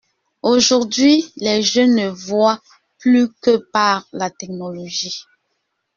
[0.41, 2.59] Aujourd’hui, les jeunes ne voient
[2.97, 5.25] plus que par la technologie.